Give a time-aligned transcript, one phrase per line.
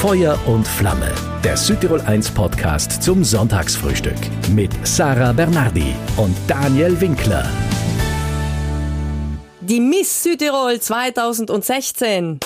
[0.00, 1.10] Feuer und Flamme,
[1.42, 4.14] der Südtirol 1 Podcast zum Sonntagsfrühstück
[4.54, 7.44] mit Sarah Bernardi und Daniel Winkler.
[9.60, 12.38] Die Miss Südtirol 2016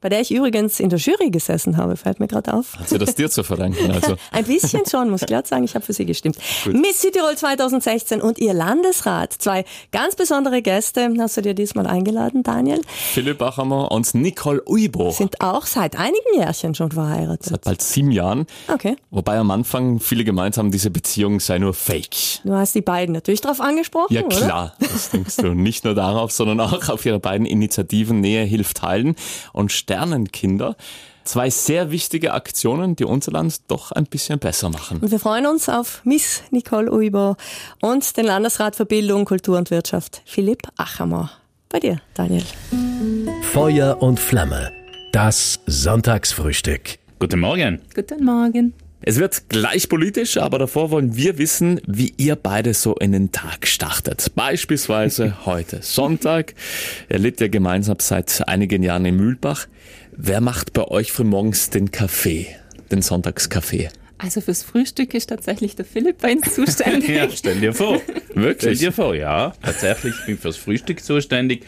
[0.00, 2.78] bei der ich übrigens in der Jury gesessen habe, fällt mir gerade auf.
[2.78, 3.90] Hat sie das dir zu verdanken?
[3.90, 4.16] Also.
[4.32, 6.36] Ein bisschen schon, muss ich glatt sagen, ich habe für sie gestimmt.
[6.64, 6.74] Gut.
[6.74, 9.32] Miss Südtirol 2016 und ihr Landesrat.
[9.32, 12.80] Zwei ganz besondere Gäste hast du dir diesmal eingeladen, Daniel.
[12.88, 15.10] Philipp Bachammer und Nicole Uibo.
[15.10, 17.46] Sind auch seit einigen Jährchen schon verheiratet.
[17.46, 18.46] Seit bald sieben Jahren.
[18.72, 18.96] Okay.
[19.10, 22.42] Wobei am Anfang viele gemeint haben, diese Beziehung sei nur fake.
[22.44, 24.88] Du hast die beiden natürlich darauf angesprochen, Ja klar, oder?
[24.92, 25.54] das denkst du.
[25.54, 29.16] Nicht nur darauf, sondern auch auf ihre beiden Initiativen Nähe hilft heilen
[29.52, 30.76] und Sternenkinder.
[31.24, 34.98] Zwei sehr wichtige Aktionen, die unser Land doch ein bisschen besser machen.
[34.98, 37.36] Und wir freuen uns auf Miss Nicole Uibo
[37.80, 41.30] und den Landesrat für Bildung, Kultur und Wirtschaft, Philipp Achammer.
[41.70, 42.44] Bei dir, Daniel.
[43.52, 44.72] Feuer und Flamme,
[45.12, 46.98] das Sonntagsfrühstück.
[47.18, 47.80] Guten Morgen.
[47.94, 48.74] Guten Morgen.
[49.00, 53.30] Es wird gleich politisch, aber davor wollen wir wissen, wie ihr beide so in den
[53.30, 54.32] Tag startet.
[54.34, 56.54] Beispielsweise heute Sonntag.
[57.08, 59.66] Ihr lebt ja gemeinsam seit einigen Jahren in Mühlbach.
[60.20, 62.48] Wer macht bei euch frühmorgens den Kaffee,
[62.90, 63.88] den Sonntagskaffee?
[64.18, 67.10] Also fürs Frühstück ist tatsächlich der Philipp bei uns zuständig.
[67.10, 68.02] ja, stell dir vor.
[68.34, 68.56] Wirklich?
[68.58, 69.52] Stell dir vor, ja.
[69.62, 71.64] Tatsächlich bin ich fürs Frühstück zuständig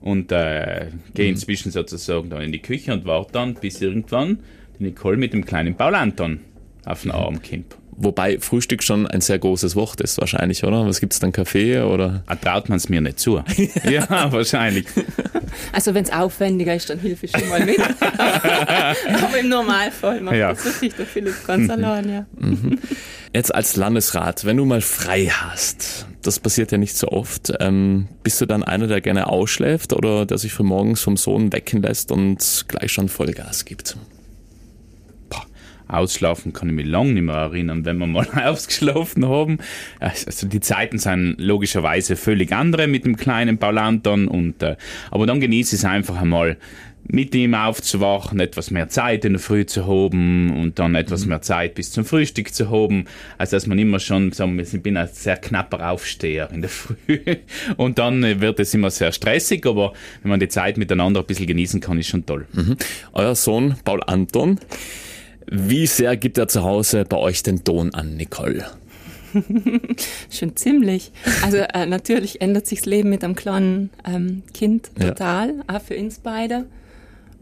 [0.00, 4.40] und äh, gehe inzwischen sozusagen dann in die Küche und warte dann, bis irgendwann
[4.80, 6.40] die Nicole mit dem kleinen Paul Anton
[6.84, 7.76] auf den Arm kommt.
[7.94, 10.86] Wobei Frühstück schon ein sehr großes Wort ist wahrscheinlich, oder?
[10.86, 12.22] Was gibt's dann Kaffee oder?
[12.26, 13.42] Ah, traut man es mir nicht zu.
[13.90, 14.86] ja, wahrscheinlich.
[15.72, 17.78] Also wenn es aufwendiger ist, dann hilf ich schon mal mit.
[18.18, 20.52] Aber im Normalfall macht Ja.
[20.54, 22.26] das wirklich der Philipp ganz allein, ja.
[23.34, 28.08] Jetzt als Landesrat, wenn du mal frei hast, das passiert ja nicht so oft, ähm,
[28.22, 32.10] bist du dann einer, der gerne ausschläft oder der sich frühmorgens vom Sohn wecken lässt
[32.10, 33.96] und gleich schon Vollgas gibt?
[35.92, 39.58] Ausschlafen kann ich mich lange nicht mehr erinnern, wenn wir mal ausgeschlafen haben.
[40.00, 44.76] Also die Zeiten sind logischerweise völlig andere mit dem kleinen Paul Anton und äh,
[45.10, 46.56] aber dann genieße ich es einfach einmal
[47.04, 51.42] mit ihm aufzuwachen, etwas mehr Zeit in der Früh zu haben und dann etwas mehr
[51.42, 53.06] Zeit bis zum Frühstück zu haben.
[53.38, 56.70] Also dass man immer schon, sagen wir, ich bin ein sehr knapper Aufsteher in der
[56.70, 57.18] Früh
[57.76, 59.92] und dann äh, wird es immer sehr stressig, aber
[60.22, 62.46] wenn man die Zeit miteinander ein bisschen genießen kann, ist schon toll.
[63.12, 64.58] Euer Sohn Paul Anton,
[65.52, 68.64] wie sehr gibt er zu Hause bei euch den Ton an, Nicole?
[70.30, 71.10] Schon ziemlich.
[71.42, 75.08] Also äh, natürlich ändert sich das Leben mit einem kleinen ähm, Kind Ja.
[75.08, 76.66] total, auch für uns beide.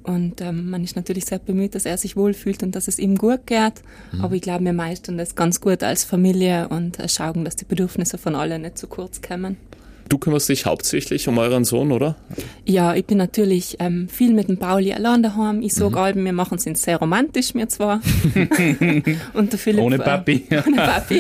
[0.03, 3.17] Und ähm, man ist natürlich sehr bemüht, dass er sich wohlfühlt und dass es ihm
[3.19, 3.75] gut geht.
[4.23, 7.67] Aber ich glaube, wir meistern das ganz gut als Familie und äh, schauen, dass die
[7.67, 9.57] Bedürfnisse von allen nicht zu kurz kommen.
[10.11, 12.17] Du kümmerst dich hauptsächlich um euren Sohn, oder?
[12.67, 15.63] Ja, ich bin natürlich ähm, viel mit dem Pauli allein daheim.
[15.63, 16.25] Ich sage mhm.
[16.25, 18.01] wir machen es sehr romantisch, wir zwar.
[19.35, 20.47] und der Philipp, Ohne Papi.
[20.51, 21.19] Äh, ohne Papi.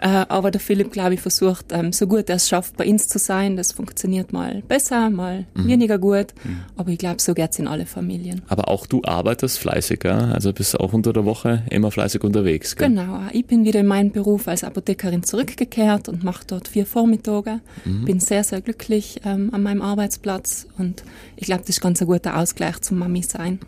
[0.00, 3.06] äh, aber der Philipp, glaube ich, versucht, ähm, so gut er es schafft, bei uns
[3.06, 3.56] zu sein.
[3.56, 6.34] Das funktioniert mal besser, mal weniger gut.
[6.76, 8.42] Aber ich glaube, so geht's in alle Familien.
[8.48, 10.32] Aber auch du arbeitest fleißig, ja?
[10.32, 12.74] also bist auch unter der Woche immer fleißig unterwegs.
[12.74, 12.88] Gell?
[12.88, 17.60] Genau, ich bin wieder in meinen Beruf als Apothekerin zurückgekehrt und mache dort vier Vormittage.
[17.84, 21.02] Bin sehr, sehr glücklich ähm, an meinem Arbeitsplatz und
[21.36, 23.58] ich glaube, das ist ganz ein guter Ausgleich zum Mami sein.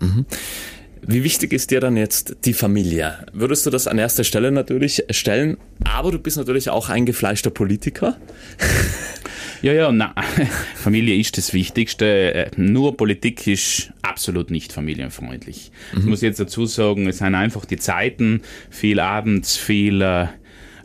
[1.07, 3.27] Wie wichtig ist dir dann jetzt die Familie?
[3.33, 5.59] Würdest du das an erster Stelle natürlich stellen?
[5.85, 8.17] Aber du bist natürlich auch ein gefleischter Politiker.
[9.61, 10.15] Ja, ja, na,
[10.75, 12.35] Familie ist das Wichtigste.
[12.35, 15.73] Äh, Nur Politik ist absolut nicht familienfreundlich.
[15.97, 20.27] Ich muss jetzt dazu sagen, es sind einfach die Zeiten, viel abends, viel äh,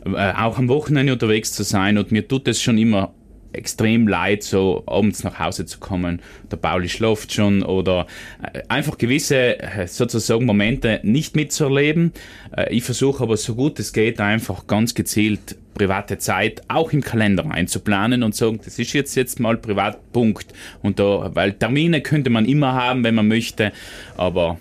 [0.06, 3.12] äh, auch am Wochenende unterwegs zu sein und mir tut es schon immer
[3.52, 6.20] extrem leid, so abends nach Hause zu kommen.
[6.50, 8.06] Der Pauli schläft schon oder
[8.42, 12.12] äh, einfach gewisse äh, sozusagen Momente nicht mitzuerleben.
[12.56, 17.00] Äh, Ich versuche aber so gut es geht einfach ganz gezielt private Zeit auch im
[17.00, 20.46] Kalender einzuplanen und sagen, das ist jetzt jetzt mal Privatpunkt
[20.82, 23.72] und da, weil Termine könnte man immer haben, wenn man möchte,
[24.16, 24.58] aber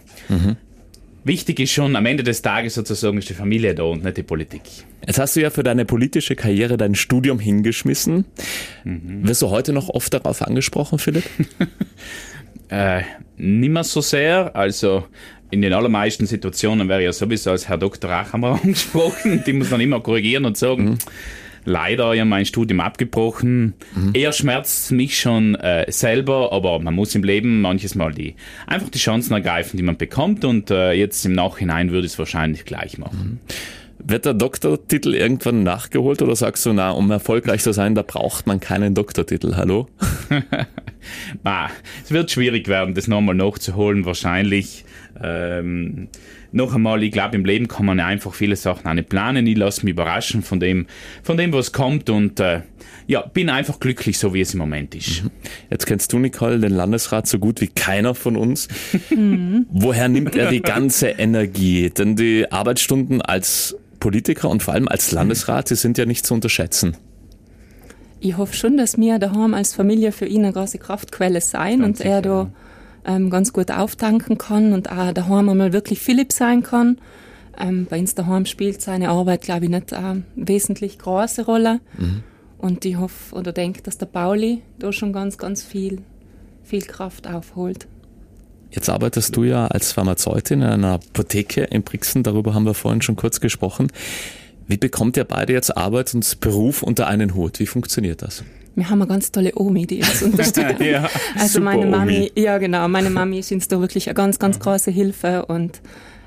[1.23, 4.24] wichtig ist schon am Ende des Tages sozusagen ist die Familie da und nicht die
[4.24, 4.62] Politik.
[5.06, 8.25] Jetzt hast du ja für deine politische Karriere dein Studium hingeschmissen.
[8.84, 11.24] Wirst du heute noch oft darauf angesprochen, Philipp?
[12.72, 13.01] Äh,
[13.36, 15.04] nimmer so sehr, also
[15.50, 18.12] in den allermeisten Situationen wäre ich ja sowieso als Herr Dr.
[18.12, 19.44] Achammer angesprochen.
[19.44, 21.00] Die muss man immer korrigieren und sagen,
[21.66, 23.74] leider ja mein Studium abgebrochen.
[24.13, 28.36] Eher schmerzt mich schon äh, selber, aber man muss im Leben manches Mal die
[28.68, 32.19] einfach die Chancen ergreifen, die man bekommt und äh, jetzt im Nachhinein würde ich es
[32.19, 33.40] wahrscheinlich gleich machen.
[34.01, 38.48] Wird der Doktortitel irgendwann nachgeholt oder sagst du, na, um erfolgreich zu sein, da braucht
[38.48, 39.88] man keinen Doktortitel, hallo?
[41.46, 41.69] Ah,
[42.04, 44.84] es wird schwierig werden, das nochmal nachzuholen, wahrscheinlich.
[45.24, 46.10] ähm,
[46.51, 49.46] noch einmal, ich glaube, im Leben kann man einfach viele Sachen auch nicht planen.
[49.46, 50.88] Ich lasse mich überraschen von dem,
[51.24, 52.62] von dem, was kommt und äh,
[53.07, 55.24] ja, bin einfach glücklich, so wie es im Moment ist.
[55.24, 55.31] Mhm.
[55.69, 58.68] Jetzt kennst du, Nicole, den Landesrat so gut wie keiner von uns.
[59.10, 59.68] Mhm.
[59.69, 61.90] Woher nimmt er die ganze Energie?
[61.90, 66.34] Denn die Arbeitsstunden als Politiker und vor allem als Landesrat, die sind ja nicht zu
[66.34, 66.98] unterschätzen.
[68.19, 72.00] Ich hoffe schon, dass wir daheim als Familie für ihn eine große Kraftquelle sein ganz
[72.00, 72.51] und er da
[73.06, 76.98] ähm, ganz gut auftanken kann und auch daheim einmal wirklich Philipp sein kann.
[77.57, 81.80] Ähm, bei uns daheim spielt seine Arbeit, glaube ich, nicht eine wesentlich große Rolle.
[81.98, 82.24] Mhm.
[82.57, 86.02] Und ich hoffe oder denke, dass der Pauli da schon ganz, ganz viel,
[86.63, 87.88] viel Kraft aufholt.
[88.71, 93.01] Jetzt arbeitest du ja als Pharmazeutin in einer Apotheke in Brixen, darüber haben wir vorhin
[93.01, 93.88] schon kurz gesprochen.
[94.68, 97.60] Wie bekommt ihr beide jetzt Arbeit und Beruf unter einen Hut?
[97.60, 98.44] Wie funktioniert das?
[98.75, 100.75] Wir haben eine ganz tolle Omi, die uns unterstützt.
[100.80, 102.31] ja, also meine Mami, Omi.
[102.36, 105.81] ja genau, meine Mami ist uns da wirklich eine ganz, ganz große Hilfe und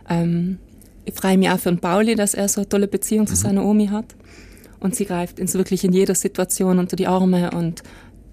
[0.08, 0.58] ähm,
[1.04, 3.38] ich freue mich auch für den Pauli, dass er so eine tolle Beziehung zu mhm.
[3.38, 4.14] seiner Omi hat.
[4.80, 7.84] Und sie greift uns wirklich in jeder Situation unter die Arme und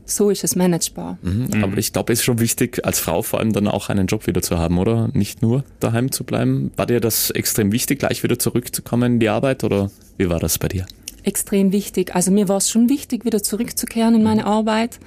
[0.09, 1.17] so ist es managebar.
[1.21, 1.63] Mhm, mhm.
[1.63, 4.27] aber ich glaube, es ist schon wichtig, als Frau vor allem dann auch einen Job
[4.27, 5.09] wieder zu haben, oder?
[5.13, 6.71] Nicht nur daheim zu bleiben.
[6.75, 10.57] War dir das extrem wichtig, gleich wieder zurückzukommen in die Arbeit oder wie war das
[10.57, 10.85] bei dir?
[11.23, 12.15] Extrem wichtig.
[12.15, 14.99] Also mir war es schon wichtig, wieder zurückzukehren in meine Arbeit.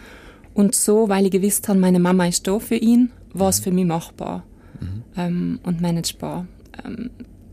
[0.54, 3.70] Und so, weil ich gewusst habe, meine Mama ist da für ihn, war es für
[3.70, 4.44] mich machbar
[4.80, 5.02] mhm.
[5.16, 6.46] ähm, und managebar.
[6.84, 7.10] Ähm,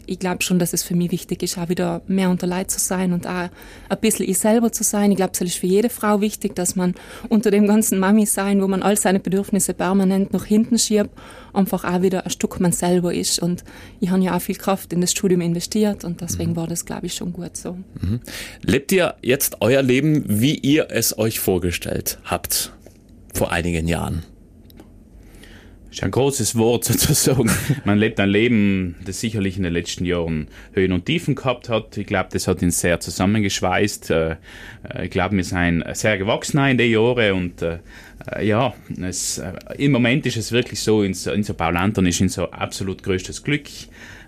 [0.10, 2.80] ich glaube schon, dass es für mich wichtig ist, auch wieder mehr unter Leid zu
[2.80, 3.50] sein und auch
[3.90, 5.12] ein bisschen ich selber zu sein.
[5.12, 6.96] Ich glaube, es ist für jede Frau wichtig, dass man
[7.30, 11.12] unter dem ganzen Mami sein, wo man all seine Bedürfnisse permanent nach hinten schiebt,
[11.54, 13.40] einfach auch wieder ein Stück man selber ist.
[13.40, 13.64] Und
[14.00, 16.56] ich habe ja auch viel Kraft in das Studium investiert und deswegen mhm.
[16.56, 17.74] war das, glaube ich, schon gut so.
[18.02, 18.22] Mhm.
[18.64, 22.74] Lebt ihr jetzt euer Leben, wie ihr es euch vorgestellt habt
[23.34, 24.24] vor einigen Jahren?
[25.92, 27.50] Ist ein großes Wort sozusagen.
[27.86, 31.98] Man lebt ein Leben, das sicherlich in den letzten Jahren Höhen und Tiefen gehabt hat.
[31.98, 34.12] Ich glaube, das hat ihn sehr zusammengeschweißt.
[34.12, 37.80] Äh, äh, ich glaube, wir sind sehr gewachsen in den Jahren und äh,
[38.42, 39.42] ja, es,
[39.78, 43.44] im Moment ist es wirklich so, in so, in so Paulantern ist unser absolut größtes
[43.44, 43.68] Glück.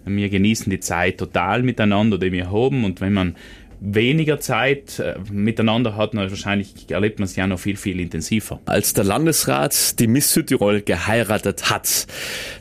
[0.05, 3.35] Wir genießen die Zeit total miteinander, die wir haben und wenn man
[3.81, 8.59] weniger Zeit äh, miteinander hat, dann wahrscheinlich erlebt man es ja noch viel, viel intensiver.
[8.65, 12.05] Als der Landesrat die Miss Südtirol geheiratet hat,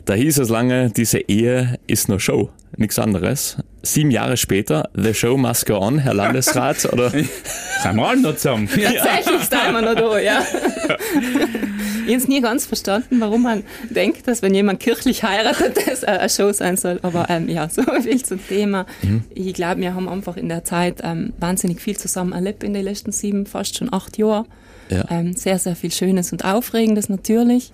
[0.05, 3.57] da hieß es lange, diese Ehe ist nur Show, nichts anderes.
[3.83, 7.09] Sieben Jahre später, the show must go on, Herr Landesrat, oder?
[7.11, 8.67] Sind wir alle noch zusammen?
[8.67, 10.43] Tatsächlich sind wir noch da, ja.
[12.05, 16.03] Ich habe es nie ganz verstanden, warum man denkt, dass wenn jemand kirchlich heiratet, das
[16.03, 16.99] eine Show sein soll.
[17.01, 18.85] Aber ähm, ja, so viel zum Thema.
[19.01, 19.23] Mhm.
[19.33, 22.83] Ich glaube, wir haben einfach in der Zeit ähm, wahnsinnig viel zusammen erlebt in den
[22.83, 24.45] letzten sieben, fast schon acht Jahren.
[24.89, 25.05] Ja.
[25.09, 27.71] Ähm, sehr, sehr viel Schönes und Aufregendes natürlich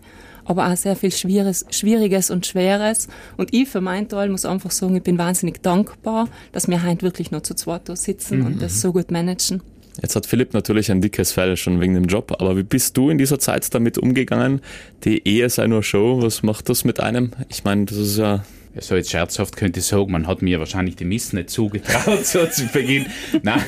[0.47, 3.07] aber auch sehr viel Schwieriges, Schwieriges und Schweres.
[3.35, 7.01] Und ich für meinen Teil muss einfach sagen, ich bin wahnsinnig dankbar, dass wir heute
[7.01, 8.45] wirklich noch zu zweit da sitzen mhm.
[8.45, 9.61] und das so gut managen.
[10.01, 13.09] Jetzt hat Philipp natürlich ein dickes Fell schon wegen dem Job, aber wie bist du
[13.09, 14.61] in dieser Zeit damit umgegangen?
[15.03, 17.31] Die Ehe sei nur Show, was macht das mit einem?
[17.49, 18.43] Ich meine, das ist ja
[18.81, 22.45] so jetzt scherzhaft könnte ich sagen, man hat mir wahrscheinlich die Miss nicht zugetraut, so
[22.45, 23.05] zu Beginn.
[23.43, 23.61] Nein,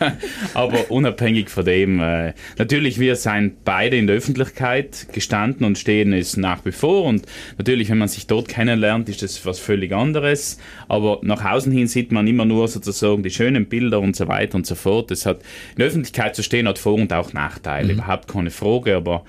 [0.54, 6.12] aber unabhängig von dem, äh, natürlich, wir sind beide in der Öffentlichkeit gestanden und stehen
[6.12, 7.26] es nach wie vor und
[7.58, 10.58] natürlich, wenn man sich dort kennenlernt, ist das was völlig anderes,
[10.88, 14.56] aber nach außen hin sieht man immer nur sozusagen die schönen Bilder und so weiter
[14.56, 15.10] und so fort.
[15.10, 15.38] Das hat,
[15.72, 17.98] in der Öffentlichkeit zu stehen hat Vor- und auch Nachteile, mhm.
[18.00, 19.24] überhaupt keine Frage, aber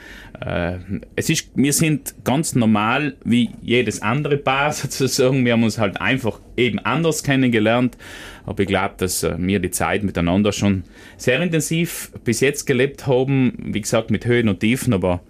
[1.16, 5.46] es ist, wir sind ganz normal wie jedes andere Paar sozusagen.
[5.46, 7.98] Wir haben uns halt einfach eben anders kennengelernt.
[8.46, 10.84] Aber ich glaube, dass äh, wir die Zeit miteinander schon
[11.18, 13.54] sehr intensiv bis jetzt gelebt haben.
[13.58, 15.22] Wie gesagt, mit Höhen und Tiefen, aber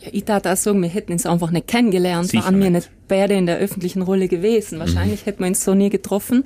[0.00, 2.90] ja, ich darf auch sagen, wir hätten uns einfach nicht kennengelernt, Sicher waren wir nicht
[3.06, 4.78] beide in der öffentlichen Rolle gewesen.
[4.78, 5.24] Wahrscheinlich mhm.
[5.26, 6.44] hätten wir uns so nie getroffen.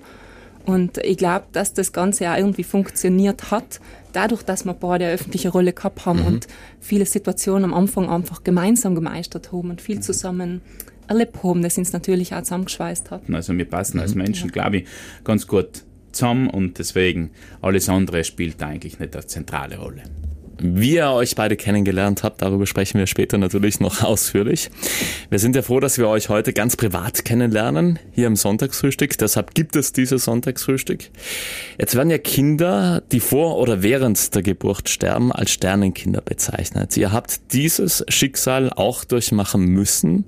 [0.67, 3.81] Und ich glaube, dass das Ganze auch irgendwie funktioniert hat,
[4.15, 6.27] dadurch, dass wir beide eine öffentliche Rolle gehabt haben mhm.
[6.27, 6.47] und
[6.81, 10.63] viele Situationen am Anfang einfach gemeinsam gemeistert haben und viel zusammen
[11.09, 13.23] erlebt haben, das uns natürlich auch zusammengeschweißt hat.
[13.31, 14.23] Also wir passen als mhm.
[14.23, 14.89] Menschen, glaube ich,
[15.23, 17.31] ganz gut zusammen und deswegen
[17.61, 20.03] alles andere spielt eigentlich nicht eine zentrale Rolle.
[20.61, 24.71] Wie ihr euch beide kennengelernt habt, darüber sprechen wir später natürlich noch ausführlich.
[25.31, 29.19] Wir sind ja froh, dass wir euch heute ganz privat kennenlernen, hier im Sonntagsfrühstück.
[29.19, 31.11] Deshalb gibt es dieses Sonntagsfrühstück.
[31.79, 36.97] Jetzt werden ja Kinder, die vor oder während der Geburt sterben, als Sternenkinder bezeichnet.
[36.97, 40.27] Ihr habt dieses Schicksal auch durchmachen müssen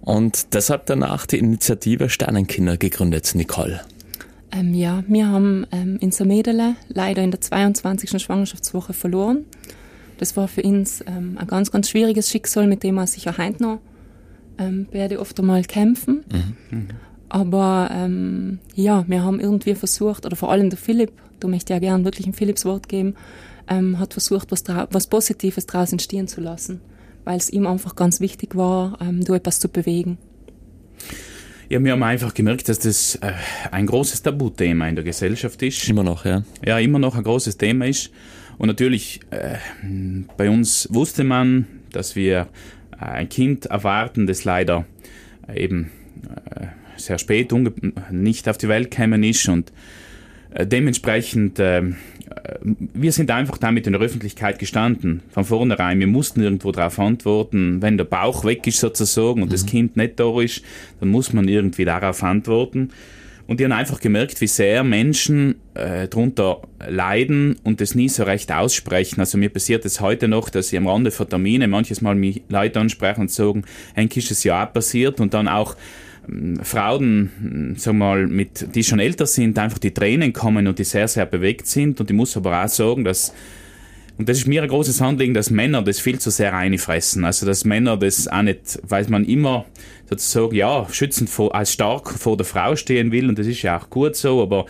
[0.00, 3.80] und deshalb danach die Initiative Sternenkinder gegründet, Nicole.
[4.52, 8.20] Ähm, ja, wir haben ähm, in Samedele leider in der 22.
[8.20, 9.44] Schwangerschaftswoche verloren.
[10.18, 13.62] Das war für uns ähm, ein ganz, ganz schwieriges Schicksal, mit dem wir sicher heute
[13.62, 13.80] noch
[14.60, 16.24] ähm, werde oft einmal kämpfen.
[16.70, 16.88] Mhm.
[17.28, 21.78] Aber ähm, ja, wir haben irgendwie versucht, oder vor allem der Philipp, du möchtest ja
[21.78, 23.14] gern wirklich ein Philipps Wort geben,
[23.68, 26.80] ähm, hat versucht, was, was Positives daraus entstehen zu lassen,
[27.24, 30.18] weil es ihm einfach ganz wichtig war, ähm, da etwas zu bewegen.
[31.70, 33.30] Ja, wir haben einfach gemerkt, dass das äh,
[33.70, 35.88] ein großes Tabuthema in der Gesellschaft ist.
[35.88, 36.42] Immer noch, ja.
[36.66, 38.10] Ja, immer noch ein großes Thema ist.
[38.58, 39.54] Und natürlich, äh,
[40.36, 42.48] bei uns wusste man, dass wir
[43.00, 44.84] äh, ein Kind erwarten, das leider
[45.46, 45.92] äh, eben
[46.96, 47.52] sehr spät
[48.10, 49.72] nicht auf die Welt gekommen ist und
[50.52, 52.19] dementsprechend, ähm, äh,
[52.62, 55.98] wir sind einfach damit in der Öffentlichkeit gestanden, von vornherein.
[55.98, 57.80] Wir mussten irgendwo darauf antworten.
[57.82, 59.52] Wenn der Bauch weg ist sozusagen und mhm.
[59.52, 60.62] das Kind nicht da ist,
[61.00, 62.90] dann muss man irgendwie darauf antworten.
[63.46, 68.22] Und die haben einfach gemerkt, wie sehr Menschen äh, darunter leiden und das nie so
[68.22, 69.18] recht aussprechen.
[69.18, 72.42] Also mir passiert es heute noch, dass ich am Rande von Termine manches Mal mich
[72.48, 73.64] Leute ansprechen und sagen,
[73.96, 75.74] eigentlich ist es ja auch passiert und dann auch
[76.62, 81.08] Frauen, sag mal, mit, die schon älter sind, einfach die Tränen kommen und die sehr,
[81.08, 82.00] sehr bewegt sind.
[82.00, 83.32] Und ich muss aber auch sagen, dass
[84.20, 87.24] und das ist mir ein großes Anliegen, dass Männer das viel zu sehr reinfressen.
[87.24, 89.64] Also, dass Männer das auch nicht, weil man immer
[90.10, 93.30] sozusagen, ja, schützend vor, als stark vor der Frau stehen will.
[93.30, 94.66] Und das ist ja auch gut so, aber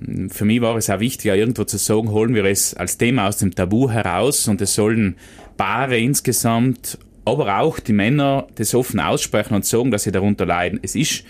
[0.00, 3.28] mm, für mich war es auch wichtig, irgendwo zu sagen, holen wir es als Thema
[3.28, 5.16] aus dem Tabu heraus und es sollen
[5.58, 6.98] Paare insgesamt,
[7.28, 10.80] aber auch die Männer das offen aussprechen und sagen, dass sie darunter leiden.
[10.82, 11.24] Es ist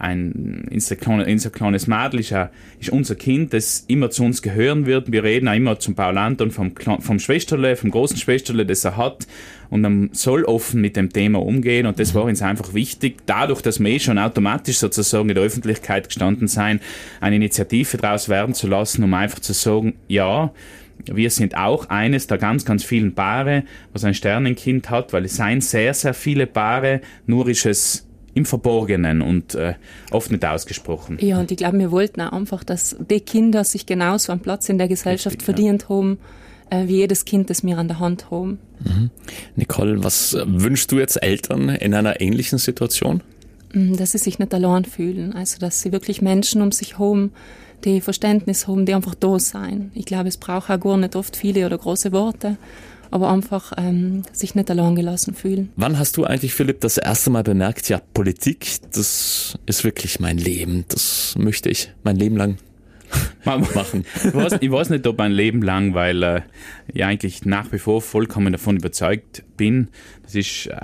[0.00, 2.34] ein unser, unser kleines Mädel ist,
[2.80, 5.12] ist unser Kind, das immer zu uns gehören wird.
[5.12, 8.96] Wir reden auch immer zum Paul Anton vom, vom Schwesterle, vom großen Schwesterle, das er
[8.96, 9.26] hat.
[9.68, 11.86] Und man soll offen mit dem Thema umgehen.
[11.86, 13.18] Und das war uns einfach wichtig.
[13.26, 16.80] Dadurch, dass wir eh schon automatisch sozusagen in der Öffentlichkeit gestanden sein,
[17.20, 20.50] eine Initiative daraus werden zu lassen, um einfach zu sagen, ja,
[21.06, 25.36] wir sind auch eines der ganz, ganz vielen Paare, was ein Sternenkind hat, weil es
[25.36, 29.74] seien sehr, sehr viele Paare, nur ist es im Verborgenen und äh,
[30.10, 31.18] oft nicht ausgesprochen.
[31.20, 34.68] Ja, und ich glaube, wir wollten auch einfach, dass die Kinder sich genauso einen Platz
[34.68, 35.88] in der Gesellschaft Richtig, verdient ja.
[35.88, 36.18] haben,
[36.70, 38.58] äh, wie jedes Kind, das wir an der Hand haben.
[38.84, 39.10] Mhm.
[39.56, 43.22] Nicole, was wünschst du jetzt Eltern in einer ähnlichen Situation?
[43.72, 47.32] Mm, dass sie sich nicht allein fühlen, also dass sie wirklich Menschen um sich haben,
[47.84, 49.90] die Verständnis haben, die einfach da sein.
[49.94, 52.56] Ich glaube, es braucht auch gar nicht oft viele oder große Worte,
[53.10, 55.70] aber einfach ähm, sich nicht allein gelassen fühlen.
[55.76, 60.38] Wann hast du eigentlich, Philipp, das erste Mal bemerkt, ja, Politik, das ist wirklich mein
[60.38, 62.58] Leben, das möchte ich mein Leben lang
[63.44, 64.04] machen.
[64.24, 66.40] ich, weiß, ich weiß nicht, ob ein Leben lang, weil äh,
[66.92, 69.88] ich eigentlich nach wie vor vollkommen davon überzeugt bin,
[70.22, 70.78] das ist äh,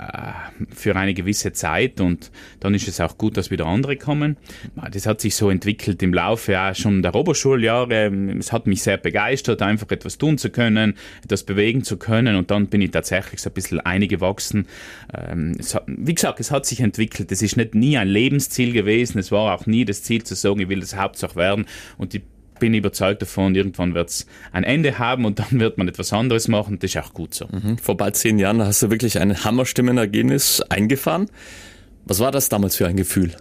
[0.69, 2.29] für eine gewisse Zeit und
[2.59, 4.37] dann ist es auch gut, dass wieder andere kommen.
[4.91, 8.11] Das hat sich so entwickelt im Laufe ja schon der Oberschuljahre.
[8.37, 10.93] Es hat mich sehr begeistert, einfach etwas tun zu können,
[11.23, 14.67] etwas bewegen zu können und dann bin ich tatsächlich so ein bisschen eingewachsen.
[15.11, 17.31] Ähm, hat, wie gesagt, es hat sich entwickelt.
[17.31, 19.17] Es ist nicht nie ein Lebensziel gewesen.
[19.17, 21.65] Es war auch nie das Ziel zu sagen, ich will das Hauptsache werden
[21.97, 22.21] und die
[22.59, 26.47] bin überzeugt davon, irgendwann wird es ein Ende haben und dann wird man etwas anderes
[26.47, 26.79] machen.
[26.79, 27.47] Das ist auch gut so.
[27.47, 27.77] Mhm.
[27.77, 31.29] Vor bald zehn Jahren hast du wirklich ein Hammerstimmenergebnis eingefahren.
[32.05, 33.35] Was war das damals für ein Gefühl?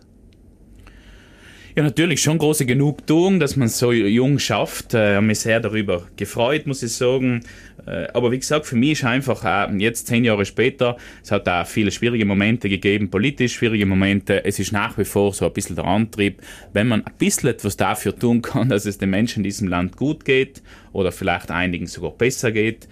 [1.77, 4.95] Ja, natürlich schon große Genugtuung, dass man so jung schafft.
[4.95, 7.43] Ich äh, habe mich sehr darüber gefreut, muss ich sagen.
[7.87, 11.47] Äh, aber wie gesagt, für mich ist einfach äh, jetzt zehn Jahre später, es hat
[11.47, 14.43] auch viele schwierige Momente gegeben, politisch schwierige Momente.
[14.47, 16.41] Es ist nach wie vor so ein bisschen der Antrieb,
[16.73, 19.99] wenn man ein bisschen etwas dafür tun kann, dass es den Menschen in diesem Land
[19.99, 20.63] gut geht
[20.95, 22.89] oder vielleicht einigen sogar besser geht.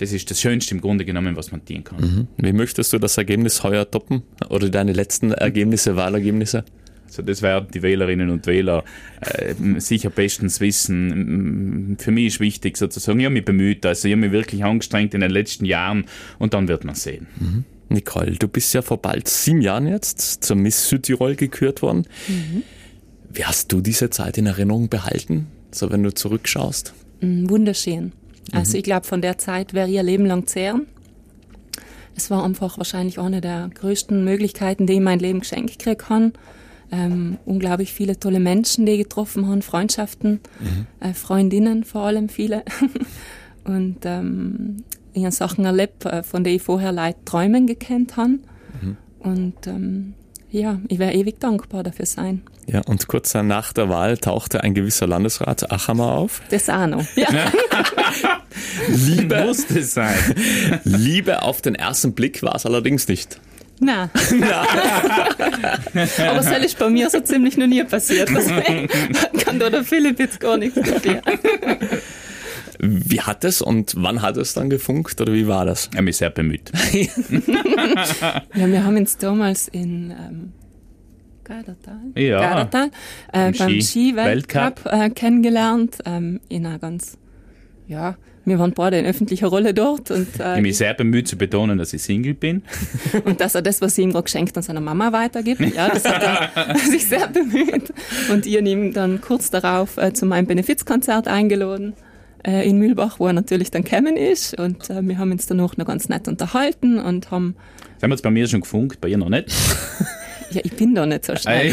[0.00, 2.00] Das ist das Schönste im Grunde genommen, was man tun kann.
[2.00, 2.28] Mhm.
[2.36, 4.22] Wie möchtest du das Ergebnis heuer toppen?
[4.50, 6.64] Oder deine letzten Ergebnisse, Wahlergebnisse?
[7.12, 8.84] Also das werden die Wählerinnen und Wähler
[9.20, 11.96] äh, sicher bestens wissen.
[11.98, 15.12] Für mich ist wichtig sozusagen, ich habe mich bemüht, also ich habe mich wirklich angestrengt
[15.12, 16.06] in den letzten Jahren
[16.38, 17.26] und dann wird man sehen.
[17.38, 17.64] Mhm.
[17.90, 22.06] Nicole, du bist ja vor bald sieben Jahren jetzt zur Miss Südtirol gekürt worden.
[22.28, 22.62] Mhm.
[23.30, 26.94] Wie hast du diese Zeit in Erinnerung behalten, so wenn du zurückschaust?
[27.20, 28.12] Mm, wunderschön.
[28.52, 28.76] Also mhm.
[28.78, 30.86] ich glaube, von der Zeit wäre ihr Leben lang zehren.
[32.16, 36.32] Es war einfach wahrscheinlich eine der größten Möglichkeiten, die ich mein Leben geschenkt kriegen kann
[36.92, 40.86] ähm, unglaublich viele tolle Menschen, die getroffen haben, Freundschaften, mhm.
[41.00, 42.62] äh, Freundinnen vor allem viele.
[43.64, 44.84] und ähm,
[45.14, 48.38] ich habe Sachen erlebt, äh, von denen ich vorher Leute träumen gekannt habe.
[48.80, 48.96] Mhm.
[49.18, 50.14] Und ähm,
[50.50, 52.42] ja, ich werde ewig dankbar dafür sein.
[52.66, 56.42] Ja, und kurz nach der Wahl tauchte ein gewisser Landesrat Achammer auf.
[56.50, 57.04] Das auch noch.
[57.16, 57.28] Ja.
[58.88, 60.14] Liebe, Musste sein.
[60.84, 63.40] Liebe auf den ersten Blick war es allerdings nicht.
[63.82, 64.10] Nein.
[66.18, 68.28] Aber das ist bei mir so ziemlich noch nie passiert.
[68.30, 68.88] Deswegen
[69.44, 71.20] kann da der Philipp jetzt gar nichts dafür.
[72.78, 75.90] Wie hat es und wann hat es dann gefunkt oder wie war das?
[75.94, 76.70] Er mich sehr bemüht.
[76.92, 80.52] ja, wir haben uns damals in ähm,
[81.44, 82.90] Gardatal, ja, Gardatal
[83.32, 87.18] äh, beim Ski-Weltcup äh, kennengelernt, ähm, in einer ganz,
[87.88, 90.10] ja, wir waren beide in öffentlicher Rolle dort.
[90.10, 92.62] Und, äh, ich mich sehr bemüht zu betonen, dass ich Single bin.
[93.24, 95.60] und dass er das, was sie ihm gerade geschenkt an seiner Mama weitergibt.
[95.74, 97.92] Ja, das hat er sich sehr bemüht.
[98.30, 101.94] Und ihr ihm dann kurz darauf äh, zu meinem Benefizkonzert eingeladen
[102.46, 104.58] äh, in Mühlbach, wo er natürlich dann gekommen ist.
[104.58, 107.54] Und äh, wir haben uns danach noch ganz nett unterhalten und haben...
[107.98, 109.52] Sie haben jetzt bei mir schon gefunkt, bei ihr noch nicht?
[110.52, 111.72] Ja, ich bin doch nicht so schnell.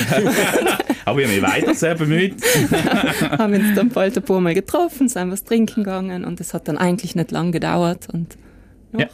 [1.05, 2.35] Aber ich habe mich weiter sehr bemüht.
[3.37, 6.67] haben uns dann bald ein paar Mal getroffen, sind was trinken gegangen und es hat
[6.67, 8.37] dann eigentlich nicht lang gedauert und
[8.91, 9.07] noch ja.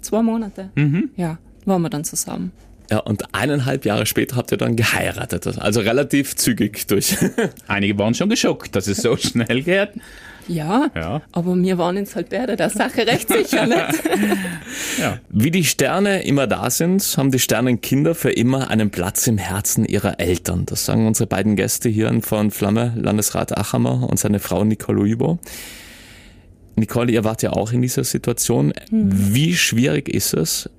[0.00, 1.10] zwei Monate, mhm.
[1.16, 2.52] ja, waren wir dann zusammen.
[2.90, 5.58] Ja, und eineinhalb Jahre später habt ihr dann geheiratet.
[5.58, 7.16] Also relativ zügig durch.
[7.66, 9.90] Einige waren schon geschockt, dass es so schnell geht.
[10.48, 13.66] Ja, ja, aber wir waren uns halt beide der Sache recht sicher.
[13.66, 13.78] Nicht?
[14.98, 15.18] ja.
[15.28, 19.84] Wie die Sterne immer da sind, haben die Sternenkinder für immer einen Platz im Herzen
[19.84, 20.64] ihrer Eltern.
[20.64, 25.38] Das sagen unsere beiden Gäste hier von Flamme, Landesrat Achammer und seine Frau Nicole Uibo.
[26.76, 28.72] Nicole, ihr wart ja auch in dieser Situation.
[28.90, 29.34] Mhm.
[29.34, 30.70] Wie schwierig ist es,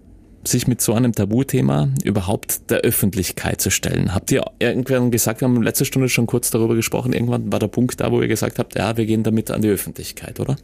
[0.49, 4.13] sich mit so einem Tabuthema überhaupt der Öffentlichkeit zu stellen?
[4.13, 7.67] Habt ihr irgendwann gesagt, wir haben letzte Stunde schon kurz darüber gesprochen, irgendwann war der
[7.67, 10.55] Punkt da, wo ihr gesagt habt, ja, wir gehen damit an die Öffentlichkeit, oder?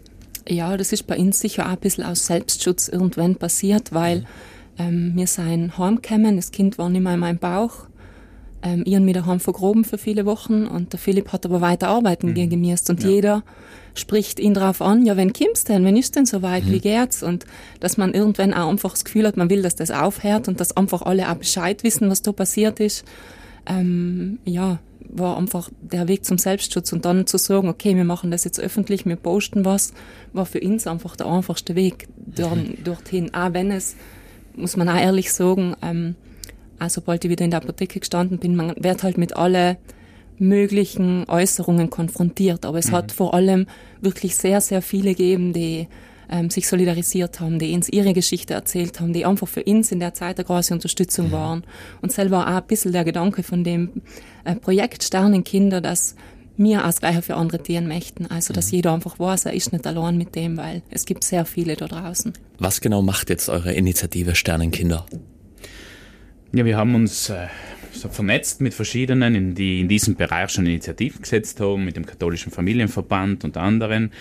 [0.48, 4.26] Ja, das ist bei uns sicher auch ein bisschen aus Selbstschutz irgendwann passiert, weil
[4.78, 7.88] ähm, wir sein heimgekommen, das Kind war nicht mehr in meinem Bauch.
[8.62, 11.88] Ähm, ich habe mich daheim vergroben für viele Wochen und der Philipp hat aber weiter
[11.88, 12.34] arbeiten mhm.
[12.34, 13.10] gegen mir und ja.
[13.10, 13.44] jeder
[13.96, 16.72] spricht ihn darauf an, ja, wenn kommst denn, wenn ist denn soweit, mhm.
[16.72, 17.24] wie geht's?
[17.24, 17.46] Und
[17.80, 20.76] dass man irgendwann auch einfach das Gefühl hat, man will, dass das aufhört und dass
[20.76, 23.06] einfach alle auch Bescheid wissen, was da passiert ist.
[23.66, 28.32] Ähm, ja, war einfach der Weg zum Selbstschutz und dann zu sagen, okay, wir machen
[28.32, 29.94] das jetzt öffentlich, wir posten was,
[30.34, 32.84] war für uns einfach der einfachste Weg mhm.
[32.84, 33.34] dorthin.
[33.34, 33.96] Auch wenn es,
[34.56, 36.16] muss man auch ehrlich sagen, ähm,
[36.80, 39.78] auch sobald ich wieder in der Apotheke gestanden bin, man wird halt mit alle
[40.38, 42.66] möglichen Äußerungen konfrontiert.
[42.66, 42.96] Aber es mhm.
[42.96, 43.68] hat vor allem
[44.02, 45.88] wirklich sehr, sehr viele gegeben, die
[46.30, 50.00] ähm, sich solidarisiert haben, die uns ihre Geschichte erzählt haben, die einfach für uns in
[50.00, 51.32] der Zeit eine große Unterstützung mhm.
[51.32, 51.64] waren.
[52.02, 54.02] Und selber auch ein bisschen der Gedanke von dem
[54.44, 56.16] äh, Projekt Sternenkinder, dass
[56.58, 58.28] mir als Gleicher für andere dienen möchten.
[58.28, 58.76] Also, dass mhm.
[58.78, 61.88] jeder einfach weiß, er ist nicht allein mit dem, weil es gibt sehr viele da
[61.88, 62.34] draußen.
[62.60, 65.06] Was genau macht jetzt eure Initiative Sternenkinder?
[66.54, 67.48] Ja, wir haben uns äh,
[68.00, 72.52] so vernetzt mit verschiedenen, die in diesem Bereich schon Initiativen gesetzt haben, mit dem katholischen
[72.52, 74.12] Familienverband und anderen.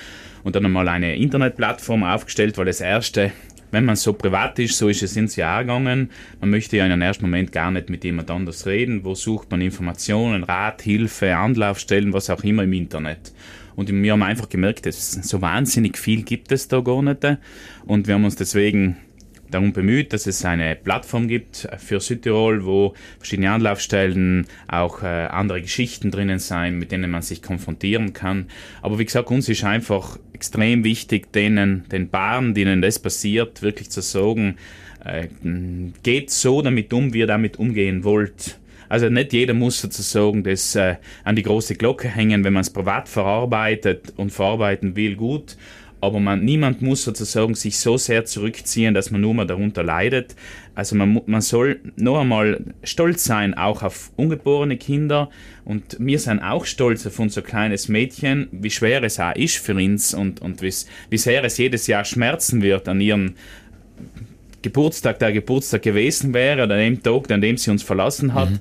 [0.43, 3.33] Und dann einmal eine Internetplattform aufgestellt, weil das erste,
[3.71, 6.11] wenn man so privat ist, so ist es ins Jahr gegangen.
[6.41, 9.05] Man möchte ja in einem ersten Moment gar nicht mit jemand anders reden.
[9.05, 13.33] Wo sucht man Informationen, Rat, Hilfe, Anlaufstellen, was auch immer im Internet.
[13.77, 17.27] Und wir haben einfach gemerkt, dass so wahnsinnig viel gibt es da gar nicht.
[17.87, 18.99] Und wir haben uns deswegen
[19.55, 25.62] darum bemüht, dass es eine Plattform gibt für Südtirol, wo verschiedene Anlaufstellen, auch äh, andere
[25.62, 28.47] Geschichten drinnen sein, mit denen man sich konfrontieren kann.
[28.83, 33.90] Aber wie gesagt, uns ist einfach extrem wichtig, denen, den Paaren, denen das passiert, wirklich
[33.90, 34.57] zu sagen,
[35.05, 35.29] äh,
[36.03, 38.59] geht so damit um, wie ihr damit umgehen wollt.
[38.88, 42.71] Also nicht jeder muss sozusagen das äh, an die große Glocke hängen, wenn man es
[42.71, 45.57] privat verarbeitet und verarbeiten will, gut
[46.05, 50.37] aber man, niemand muss sozusagen sich so sehr zurückziehen, dass man nur mal darunter leidet.
[50.75, 55.31] Also man, man soll noch einmal stolz sein, auch auf ungeborene Kinder.
[55.64, 59.75] Und wir sind auch stolz auf unser kleines Mädchen, wie schwer es auch ist für
[59.75, 63.35] uns und, und wie sehr es jedes Jahr schmerzen wird an ihrem
[64.62, 68.51] Geburtstag, der Geburtstag gewesen wäre, oder an dem Tag, an dem sie uns verlassen hat.
[68.51, 68.61] Mhm.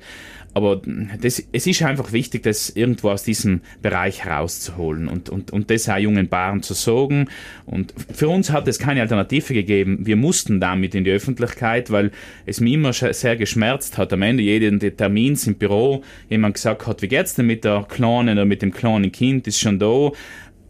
[0.54, 0.82] Aber
[1.22, 5.90] das, es ist einfach wichtig, das irgendwo aus diesem Bereich herauszuholen und, und, und das
[5.90, 7.28] auch jungen Paaren zu sagen.
[7.66, 10.00] Und für uns hat es keine Alternative gegeben.
[10.06, 12.12] Wir mussten damit in die Öffentlichkeit, weil
[12.46, 14.14] es mir immer sehr geschmerzt hat.
[14.14, 18.38] Am Ende jeden Termins im Büro jemand gesagt hat, wie geht's denn mit der Kleinen
[18.38, 20.12] oder mit dem kleinen Kind, ist schon da.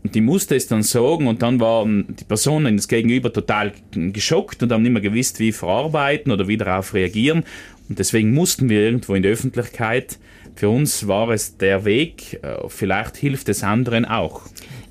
[0.03, 4.61] Und die musste es dann sagen und dann waren die Personen das Gegenüber total geschockt
[4.61, 7.43] und haben nicht mehr gewusst, wie verarbeiten oder wie darauf reagieren.
[7.87, 10.17] Und deswegen mussten wir irgendwo in die Öffentlichkeit.
[10.55, 14.41] Für uns war es der Weg, äh, vielleicht hilft es anderen auch.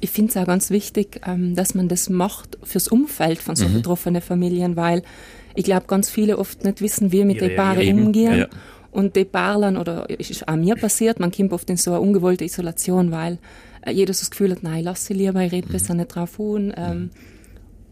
[0.01, 3.69] Ich finde es auch ganz wichtig, ähm, dass man das macht fürs Umfeld von so
[3.69, 3.75] mhm.
[3.75, 5.03] betroffenen Familien, weil
[5.55, 8.39] ich glaube, ganz viele oft nicht wissen, wie wir mit ja, den Paaren ja, umgehen.
[8.41, 8.49] Ja.
[8.91, 12.01] Und die Paaren, oder es ist auch mir passiert, man kommt oft in so eine
[12.01, 13.39] ungewollte Isolation, weil
[13.91, 15.73] jeder so das Gefühl hat, nein, lass sie lieber, ich rede mhm.
[15.73, 16.73] besser nicht drauf an.
[16.77, 17.11] Ähm,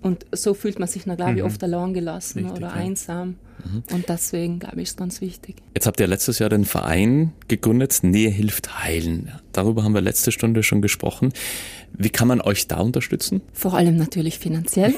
[0.03, 1.47] und so fühlt man sich dann, glaube ich, mhm.
[1.47, 3.37] oft allein gelassen Richtig, oder einsam.
[3.63, 3.83] Mhm.
[3.93, 5.57] Und deswegen, glaube ich, ist ganz wichtig.
[5.75, 9.31] Jetzt habt ihr letztes Jahr den Verein gegründet, Nähe hilft heilen.
[9.53, 11.33] Darüber haben wir letzte Stunde schon gesprochen.
[11.93, 13.43] Wie kann man euch da unterstützen?
[13.53, 14.95] Vor allem natürlich finanziell,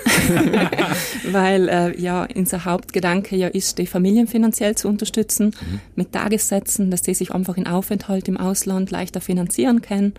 [1.33, 5.81] weil äh, ja unser Hauptgedanke ja ist, die Familien finanziell zu unterstützen mhm.
[5.96, 10.12] mit Tagessätzen, dass die sich einfach in Aufenthalt im Ausland leichter finanzieren können.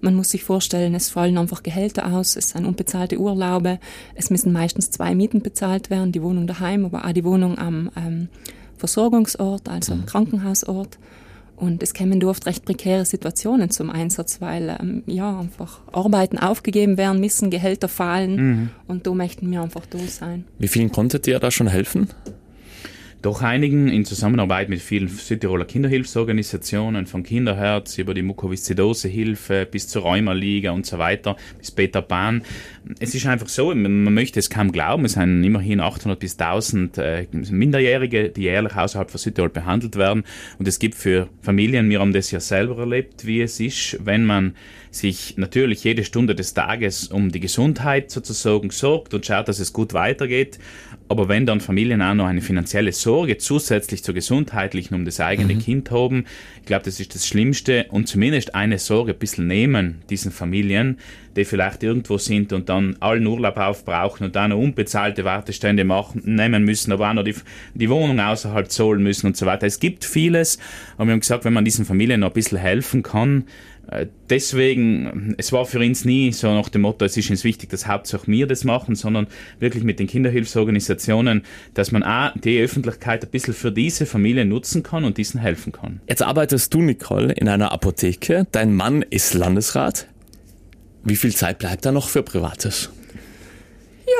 [0.00, 3.78] Man muss sich vorstellen, es fallen einfach Gehälter aus, es sind unbezahlte Urlaube,
[4.14, 7.90] es müssen meistens zwei Mieten bezahlt werden, die Wohnung daheim, aber auch die Wohnung am
[7.96, 8.28] ähm,
[8.76, 10.06] Versorgungsort, also am mhm.
[10.06, 10.98] Krankenhausort.
[11.56, 16.96] Und es kämen oft recht prekäre Situationen zum Einsatz, weil ähm, ja einfach Arbeiten aufgegeben
[16.96, 18.70] werden müssen, Gehälter fallen mhm.
[18.86, 20.44] und da möchten wir einfach da sein.
[20.58, 22.08] Wie vielen konntet ihr da schon helfen?
[23.20, 30.02] Doch einigen in Zusammenarbeit mit vielen Südtiroler Kinderhilfsorganisationen, von Kinderherz über die Mukoviszidosehilfe bis zur
[30.02, 32.44] Rheumaliga und so weiter, bis Peter Pan.
[33.00, 36.98] Es ist einfach so, man möchte es kaum glauben, es sind immerhin 800 bis 1000
[36.98, 40.22] äh, Minderjährige, die jährlich außerhalb von Südtirol behandelt werden.
[40.60, 44.26] Und es gibt für Familien, wir haben das ja selber erlebt, wie es ist, wenn
[44.26, 44.54] man
[44.92, 49.72] sich natürlich jede Stunde des Tages um die Gesundheit sozusagen sorgt und schaut, dass es
[49.72, 50.58] gut weitergeht.
[51.08, 53.07] Aber wenn dann Familien auch noch eine finanzielle Sorge
[53.38, 55.58] zusätzlich zur gesundheitlichen um das eigene mhm.
[55.60, 56.24] Kind haben,
[56.60, 60.98] ich glaube, das ist das Schlimmste und zumindest eine Sorge ein bisschen nehmen diesen Familien,
[61.36, 66.22] die vielleicht irgendwo sind und dann allen Urlaub aufbrauchen und dann noch unbezahlte Wartestände machen,
[66.24, 67.34] nehmen müssen, aber auch noch die,
[67.74, 69.66] die Wohnung außerhalb zahlen müssen und so weiter.
[69.66, 70.58] Es gibt vieles,
[70.96, 73.44] aber wir haben gesagt, wenn man diesen Familien noch ein bisschen helfen kann,
[74.28, 77.86] deswegen, es war für uns nie so nach dem Motto, es ist uns wichtig, dass
[77.86, 79.26] hauptsächlich wir das machen, sondern
[79.58, 81.42] wirklich mit den Kinderhilfsorganisationen,
[81.74, 85.72] dass man auch die Öffentlichkeit ein bisschen für diese Familie nutzen kann und diesen helfen
[85.72, 86.00] kann.
[86.08, 88.46] Jetzt arbeitest du, Nicole, in einer Apotheke.
[88.52, 90.08] Dein Mann ist Landesrat.
[91.04, 92.90] Wie viel Zeit bleibt da noch für Privates?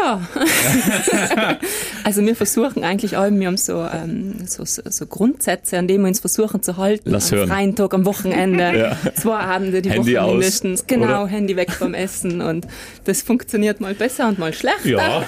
[0.00, 0.28] Ja,
[2.04, 6.08] also wir versuchen eigentlich allem, wir haben so, ähm, so, so, Grundsätze, an denen wir
[6.08, 7.10] uns versuchen zu halten.
[7.10, 7.48] Lass am hören.
[7.48, 9.14] freien Tag, am Wochenende, ja.
[9.14, 10.86] zwei Abende die Handy Woche aus, mindestens.
[10.86, 11.26] Genau, oder?
[11.26, 12.66] Handy weg vom Essen und
[13.04, 14.88] das funktioniert mal besser und mal schlechter.
[14.88, 15.24] Ja.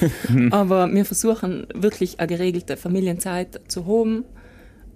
[0.50, 4.24] Aber wir versuchen wirklich eine geregelte Familienzeit zu haben.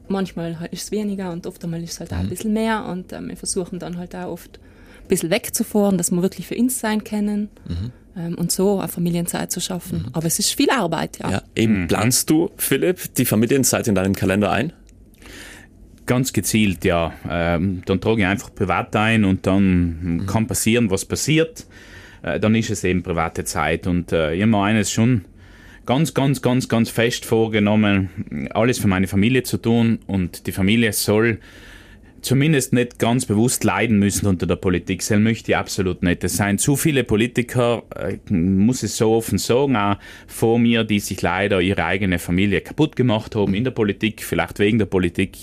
[0.09, 2.31] Manchmal ist es weniger und oft einmal ist es halt auch ein mhm.
[2.31, 4.61] bisschen mehr und äh, wir versuchen dann halt auch oft
[5.03, 7.49] ein bisschen wegzufahren, dass wir wirklich für uns sein können.
[7.67, 9.99] Mhm und so eine Familienzeit zu schaffen.
[9.99, 10.09] Mhm.
[10.13, 11.31] Aber es ist viel Arbeit, ja.
[11.31, 11.89] ja eben mhm.
[11.89, 14.73] planst du, Philipp, die Familienzeit in deinen Kalender ein?
[16.07, 17.13] Ganz gezielt, ja.
[17.29, 20.27] Ähm, dann trage ich einfach privat ein und dann mhm.
[20.27, 21.67] kann passieren, was passiert.
[22.23, 23.87] Äh, dann ist es eben private Zeit.
[23.87, 25.25] Und äh, ich habe mir eines schon
[25.85, 30.01] ganz, ganz, ganz, ganz fest vorgenommen, alles für meine Familie zu tun.
[30.07, 31.39] Und die Familie soll
[32.21, 35.01] zumindest nicht ganz bewusst leiden müssen unter der Politik.
[35.01, 36.25] Das möchte ich absolut nicht.
[36.25, 41.01] Es seien zu viele Politiker, äh, muss es so offen sagen, auch vor mir, die
[41.01, 45.37] sich leider ihre eigene Familie kaputt gemacht haben in der Politik, vielleicht wegen der Politik.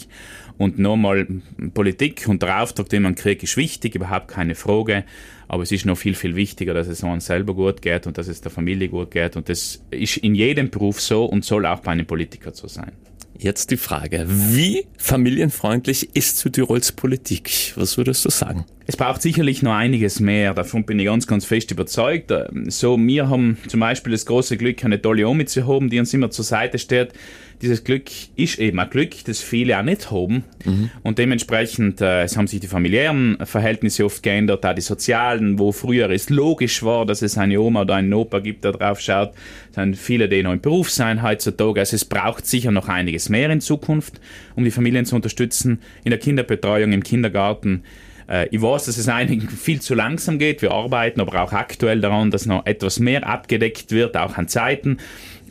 [0.57, 1.27] Und nochmal,
[1.73, 5.03] Politik und der Auftrag, den man kriegt, ist wichtig, überhaupt keine Frage.
[5.47, 8.27] Aber es ist noch viel, viel wichtiger, dass es uns selber gut geht und dass
[8.27, 9.35] es der Familie gut geht.
[9.35, 12.91] Und das ist in jedem Beruf so und soll auch bei einem Politiker so sein.
[13.37, 17.73] Jetzt die Frage, wie familienfreundlich ist Südtirols Politik?
[17.75, 18.65] Was würdest du sagen?
[18.85, 22.31] Es braucht sicherlich noch einiges mehr, davon bin ich ganz, ganz fest überzeugt.
[22.67, 26.13] So, wir haben zum Beispiel das große Glück, eine tolle Omi zu haben, die uns
[26.13, 27.13] immer zur Seite steht.
[27.61, 30.43] Dieses Glück ist eben ein Glück, das viele auch nicht haben.
[30.65, 30.89] Mhm.
[31.01, 35.71] Und dementsprechend, äh, es haben sich die familiären Verhältnisse oft geändert, auch die sozialen, wo
[35.71, 39.33] früher es logisch war, dass es eine Oma oder einen Opa gibt, der drauf schaut,
[39.71, 41.79] sind viele, die noch im Beruf sein heutzutage.
[41.79, 44.19] Also es braucht sicher noch einiges mehr in Zukunft,
[44.55, 47.83] um die Familien zu unterstützen, in der Kinderbetreuung, im Kindergarten
[48.29, 50.61] äh, ich weiß, dass es einigen viel zu langsam geht.
[50.61, 54.97] Wir arbeiten aber auch aktuell daran, dass noch etwas mehr abgedeckt wird, auch an Zeiten.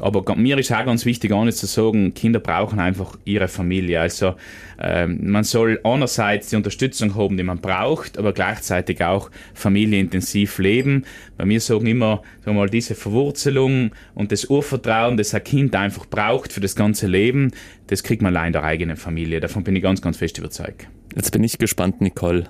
[0.02, 4.00] Aber mir ist auch ganz wichtig, auch nicht zu sagen, Kinder brauchen einfach ihre Familie.
[4.00, 4.34] Also
[4.80, 11.04] ähm, man soll einerseits die Unterstützung haben, die man braucht, aber gleichzeitig auch familieintensiv leben.
[11.38, 16.06] Bei mir sagen immer, sagen mal, diese Verwurzelung und das Urvertrauen, das ein Kind einfach
[16.06, 17.52] braucht für das ganze Leben,
[17.86, 19.38] das kriegt man allein in der eigenen Familie.
[19.38, 20.88] Davon bin ich ganz, ganz fest überzeugt.
[21.14, 22.48] Jetzt bin ich gespannt, Nicole.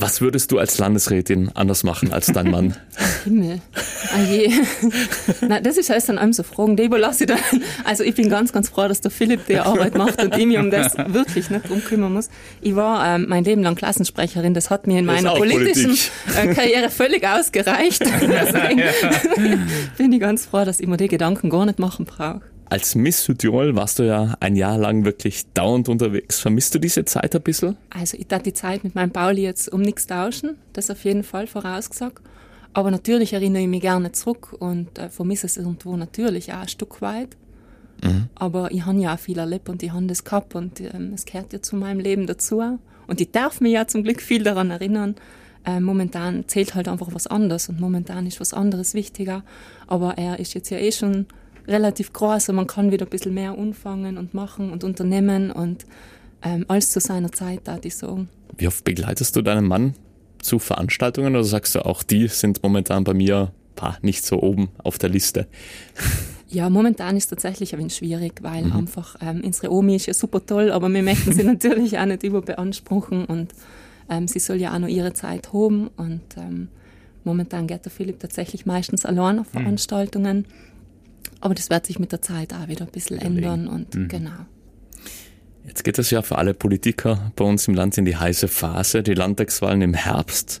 [0.00, 2.74] Was würdest du als Landesrätin anders machen als dein Mann?
[3.24, 3.60] Himmel.
[4.14, 4.50] Ah je.
[5.46, 7.62] Na, das ist alles dann einem so Fragen, die überlasse ich dann.
[7.84, 10.56] Also ich bin ganz, ganz froh, dass der Philipp die Arbeit macht und ich mich
[10.56, 12.30] um das wirklich nicht drum kümmern muss.
[12.62, 15.96] Ich war ähm, mein Leben lang Klassensprecherin, das hat mir in meiner politischen
[16.32, 16.56] Politik.
[16.56, 18.00] Karriere völlig ausgereicht.
[18.22, 22.40] Deswegen bin ich ganz froh, dass ich mir die Gedanken gar nicht machen brauche.
[22.70, 26.38] Als Miss Südtirol warst du ja ein Jahr lang wirklich dauernd unterwegs.
[26.38, 27.76] Vermisst du diese Zeit ein bisschen?
[27.90, 31.24] Also ich darf die Zeit mit meinem Pauli jetzt um nichts tauschen, das auf jeden
[31.24, 32.22] Fall vorausgesagt.
[32.72, 36.68] Aber natürlich erinnere ich mich gerne zurück und äh, vermisse es irgendwo natürlich auch ein
[36.68, 37.36] Stück weit.
[38.04, 38.28] Mhm.
[38.36, 41.24] Aber ich habe ja auch viel erlebt und ich habe das gehabt und ähm, es
[41.24, 42.62] gehört ja zu meinem Leben dazu.
[43.08, 45.16] Und ich darf mich ja zum Glück viel daran erinnern.
[45.66, 49.42] Äh, momentan zählt halt einfach was anderes und momentan ist was anderes wichtiger.
[49.88, 51.26] Aber er ist jetzt ja eh schon
[51.66, 55.86] relativ groß und man kann wieder ein bisschen mehr anfangen und machen und unternehmen und
[56.42, 58.28] ähm, alles zu seiner Zeit, da ich sagen.
[58.56, 59.94] Wie oft begleitest du deinen Mann
[60.40, 64.70] zu Veranstaltungen oder sagst du auch, die sind momentan bei mir pah, nicht so oben
[64.78, 65.46] auf der Liste?
[66.52, 68.72] Ja, momentan ist es tatsächlich ein wenig schwierig, weil mhm.
[68.72, 72.24] einfach ähm, unsere Omi ist ja super toll, aber wir möchten sie natürlich auch nicht
[72.24, 73.52] überbeanspruchen und
[74.08, 76.66] ähm, sie soll ja auch noch ihre Zeit haben und ähm,
[77.22, 79.60] momentan geht der Philipp tatsächlich meistens allein auf mhm.
[79.60, 80.44] Veranstaltungen, mhm.
[81.40, 84.08] Aber das wird sich mit der Zeit auch wieder ein bisschen ändern und mhm.
[84.08, 84.46] genau.
[85.66, 89.02] Jetzt geht es ja für alle Politiker bei uns im Land in die heiße Phase,
[89.02, 90.60] die Landtagswahlen im Herbst.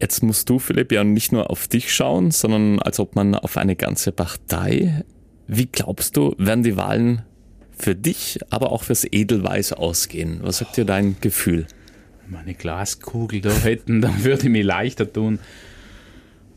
[0.00, 3.56] Jetzt musst du, Philipp, ja nicht nur auf dich schauen, sondern als ob man auf
[3.56, 5.04] eine ganze Partei.
[5.46, 7.22] Wie glaubst du, werden die Wahlen
[7.76, 10.40] für dich, aber auch fürs Edelweiß ausgehen?
[10.42, 11.66] Was sagt dir dein Gefühl?
[12.28, 15.38] Meine Glaskugel da hätten, dann würde ich mir leichter tun.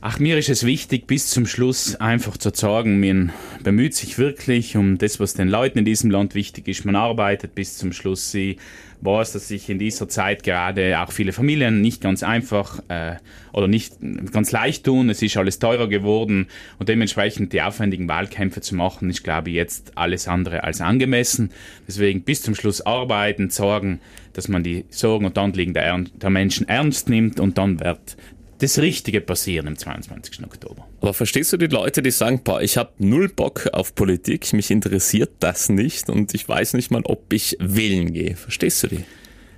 [0.01, 3.33] Ach, mir ist es wichtig, bis zum Schluss einfach zu sagen, man
[3.63, 6.85] bemüht sich wirklich um das, was den Leuten in diesem Land wichtig ist.
[6.85, 8.31] Man arbeitet bis zum Schluss.
[8.31, 8.55] Sie
[9.01, 13.15] weiß, dass sich in dieser Zeit gerade auch viele Familien nicht ganz einfach äh,
[13.51, 13.95] oder nicht
[14.31, 15.09] ganz leicht tun.
[15.09, 19.57] Es ist alles teurer geworden und dementsprechend die aufwendigen Wahlkämpfe zu machen, ist, glaube ich,
[19.57, 21.51] jetzt alles andere als angemessen.
[21.89, 23.99] Deswegen bis zum Schluss arbeiten, sorgen,
[24.31, 28.15] dass man die Sorgen und Anliegen der, der Menschen ernst nimmt und dann wird
[28.59, 30.43] das Richtige passieren am 22.
[30.43, 30.87] Oktober.
[31.01, 34.69] Aber verstehst du die Leute, die sagen, boah, ich habe null Bock auf Politik, mich
[34.69, 38.35] interessiert das nicht und ich weiß nicht mal, ob ich wählen gehe.
[38.35, 39.05] Verstehst du die?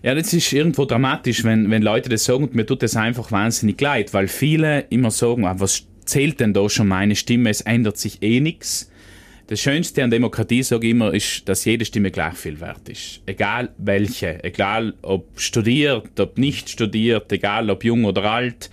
[0.04, 3.32] Ja, das ist irgendwo dramatisch, wenn, wenn Leute das sagen und mir tut das einfach
[3.32, 7.62] wahnsinnig leid, weil viele immer sagen, ah, was zählt denn da schon meine Stimme, es
[7.62, 8.91] ändert sich eh nichts.
[9.52, 13.22] Das Schönste an Demokratie, sage ich immer, ist, dass jede Stimme gleich viel wert ist.
[13.26, 18.70] Egal welche, egal ob studiert, ob nicht studiert, egal ob jung oder alt.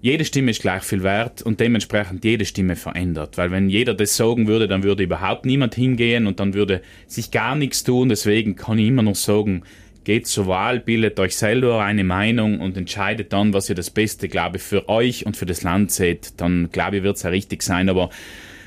[0.00, 3.36] Jede Stimme ist gleich viel wert und dementsprechend jede Stimme verändert.
[3.36, 7.32] Weil wenn jeder das sagen würde, dann würde überhaupt niemand hingehen und dann würde sich
[7.32, 8.08] gar nichts tun.
[8.08, 9.64] Deswegen kann ich immer noch sagen,
[10.04, 14.28] geht zur Wahl, bildet euch selber eine Meinung und entscheidet dann, was ihr das Beste,
[14.28, 16.40] glaube ich, für euch und für das Land seht.
[16.40, 17.88] Dann, glaube ich, wird es ja richtig sein.
[17.88, 18.10] Aber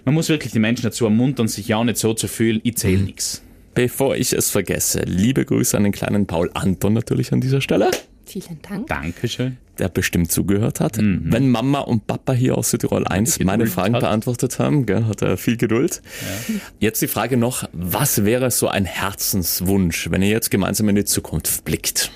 [0.05, 2.99] man muss wirklich die Menschen dazu ermuntern, sich ja nicht so zu fühlen, ich zähle
[2.99, 3.05] mhm.
[3.05, 3.41] nichts.
[3.73, 7.91] Bevor ich es vergesse, liebe Grüße an den kleinen Paul Anton natürlich an dieser Stelle.
[8.25, 8.87] Vielen Dank.
[8.87, 9.57] Dankeschön.
[9.77, 10.97] Der bestimmt zugehört hat.
[10.97, 11.25] Mhm.
[11.25, 14.01] Wenn Mama und Papa hier aus Südtirol 1 meine Fragen hat.
[14.01, 16.01] beantwortet haben, gell, hat er viel Geduld.
[16.47, 16.55] Ja.
[16.79, 21.05] Jetzt die Frage noch, was wäre so ein Herzenswunsch, wenn ihr jetzt gemeinsam in die
[21.05, 22.11] Zukunft blickt?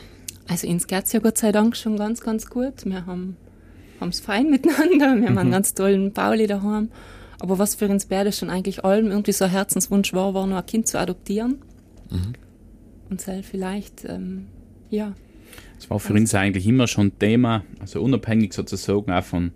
[0.48, 2.86] Also uns geht es ja Gott sei Dank schon ganz, ganz gut.
[2.86, 3.36] Wir haben
[4.00, 5.16] es fein miteinander.
[5.18, 5.38] Wir haben mhm.
[5.38, 6.90] einen ganz tollen Pauli daheim.
[7.40, 10.58] Aber was für uns beide schon eigentlich allem irgendwie so ein Herzenswunsch war, war nur
[10.58, 11.60] ein Kind zu adoptieren.
[12.10, 12.34] Mhm.
[13.10, 14.48] Und selbst vielleicht, ähm,
[14.90, 15.14] ja.
[15.78, 19.52] Es war für uns eigentlich immer schon Thema, also unabhängig sozusagen auch von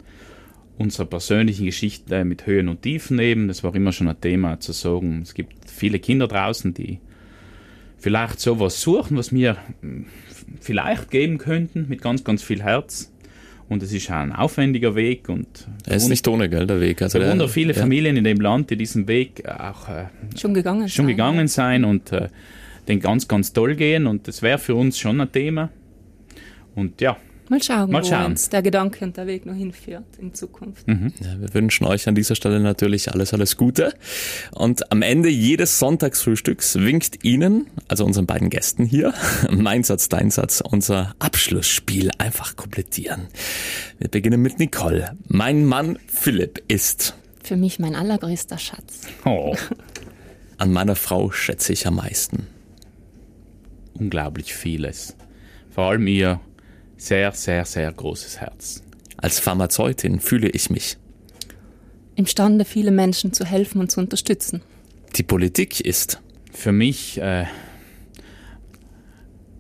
[0.78, 3.48] unserer persönlichen Geschichte mit Höhen und Tiefen eben.
[3.48, 7.00] Das war immer schon ein Thema zu sagen, es gibt viele Kinder draußen, die
[7.98, 10.06] vielleicht sowas suchen, was wir hm,
[10.60, 13.12] vielleicht geben könnten, mit ganz, ganz viel Herz.
[13.74, 15.30] Und es ist ein aufwendiger Weg.
[15.30, 17.02] Und er ist nicht ohne Geld der Weg.
[17.02, 17.80] Also da wundern viele ja.
[17.80, 20.06] Familien in dem Land, die diesen Weg auch äh,
[20.38, 22.30] schon gegangen schon sein, gegangen sein und äh,
[22.88, 24.08] den ganz, ganz toll gehen.
[24.08, 25.70] Und das wäre für uns schon ein Thema.
[26.76, 27.18] Und ja,
[27.50, 28.22] Mal schauen, Mal schauen.
[28.24, 30.88] wo uns der Gedanke und der Weg noch hinführt in Zukunft.
[30.88, 31.14] Mhm.
[31.22, 33.94] Ja, wir wünschen euch an dieser Stelle natürlich alles, alles Gute.
[34.52, 39.14] Und am Ende jedes Sonntagsfrühstücks winkt Ihnen, also unseren beiden Gästen hier,
[39.52, 43.28] mein Satz, dein Satz, unser Abschlussspiel einfach komplettieren.
[44.00, 45.18] Wir beginnen mit Nicole.
[45.28, 49.02] Mein Mann Philipp ist für mich mein allergrößter Schatz.
[49.26, 49.56] Oh.
[50.58, 52.48] An meiner Frau schätze ich am meisten.
[53.96, 55.18] Unglaublich vieles.
[55.72, 56.40] Vor allem ihr
[56.98, 58.84] sehr, sehr, sehr großes Herz.
[59.18, 60.98] Als Pharmazeutin fühle ich mich
[62.16, 64.62] imstande, viele Menschen zu helfen und zu unterstützen.
[65.16, 67.46] Die Politik ist für mich äh,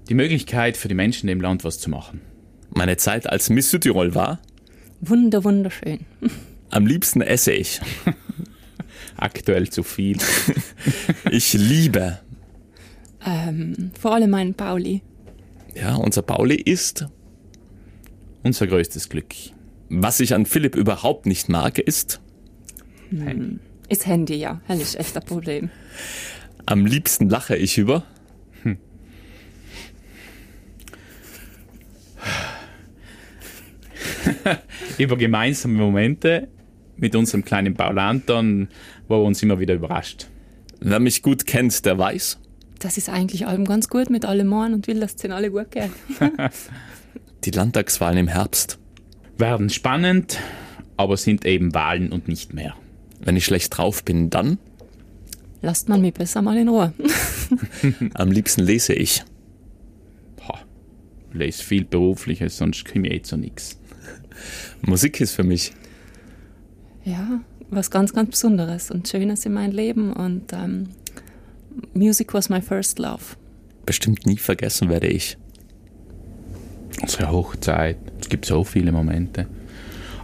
[0.09, 2.21] die Möglichkeit für die Menschen im Land was zu machen.
[2.69, 4.39] Meine Zeit als Miss Südtirol war
[5.01, 6.05] wunder wunderschön.
[6.69, 7.81] Am liebsten esse ich.
[9.17, 10.17] Aktuell zu viel.
[11.31, 12.19] ich liebe.
[13.25, 15.01] Ähm, vor allem meinen Pauli.
[15.75, 17.05] Ja, unser Pauli ist
[18.43, 19.33] unser größtes Glück.
[19.89, 22.21] Was ich an Philipp überhaupt nicht mag, ist.
[23.09, 23.59] Hm.
[23.89, 24.61] Ist Handy, ja.
[24.67, 25.69] Das ist echt ein Problem.
[26.65, 28.03] Am liebsten lache ich über.
[28.63, 28.77] Hm.
[34.97, 36.47] über gemeinsame Momente
[36.97, 38.69] mit unserem kleinen Paul Anton,
[39.07, 40.27] wo er uns immer wieder überrascht.
[40.79, 42.39] Wer mich gut kennt, der weiß.
[42.79, 45.71] Das ist eigentlich allem ganz gut mit allem Mann und will, dass es alle gut
[45.71, 45.91] geht.
[47.45, 48.79] Die Landtagswahlen im Herbst.
[49.37, 50.39] Werden spannend,
[50.95, 52.75] aber sind eben Wahlen und nicht mehr.
[53.19, 54.57] Wenn ich schlecht drauf bin, dann?
[55.61, 56.93] Lasst man mich besser mal in Ruhe.
[58.13, 59.23] Am liebsten lese ich.
[60.37, 60.59] Boah,
[61.33, 63.79] lese viel Berufliches, sonst komme ich eh zu nichts.
[64.81, 65.73] Musik ist für mich.
[67.03, 70.89] Ja, was ganz, ganz Besonderes und Schönes in meinem Leben und ähm,
[71.93, 73.35] Music was my first love.
[73.85, 75.37] Bestimmt nie vergessen werde ich.
[77.01, 79.47] Unsere Hochzeit, es gibt so viele Momente.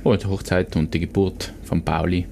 [0.04, 2.26] Oh, die Hochzeit und die Geburt von Pauli.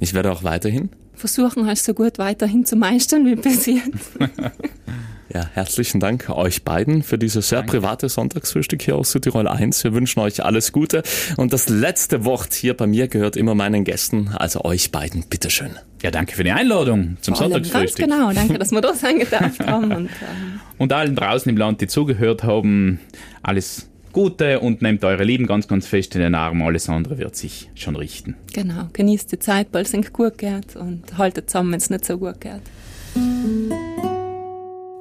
[0.00, 0.90] Ich werde auch weiterhin.
[1.14, 4.18] Versuchen halt so gut weiterhin zu meistern wie bis jetzt.
[5.32, 7.78] Ja, herzlichen Dank euch beiden für dieses sehr Danke.
[7.78, 9.82] private Sonntagsfrühstück hier aus Südtirol 1.
[9.82, 11.02] Wir wünschen euch alles Gute.
[11.36, 15.24] Und das letzte Wort hier bei mir gehört immer meinen Gästen, also euch beiden.
[15.28, 15.70] Bitteschön.
[16.02, 18.08] Ja, danke für die Einladung zum Vor Sonntagsfrühstück.
[18.08, 19.92] Ganz genau, danke, dass wir das eingetaucht haben.
[19.92, 23.00] Und, ähm, Und allen draußen im Land, die zugehört haben,
[23.42, 26.62] alles Gute und nehmt eure Lieben ganz, ganz fest in den Arm.
[26.62, 28.36] Alles andere wird sich schon richten.
[28.52, 32.16] genau, genießt die Zeit, weil es gut geht und haltet zusammen, wenn es nicht so
[32.16, 32.62] gut geht.